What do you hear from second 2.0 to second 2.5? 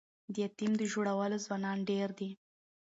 دي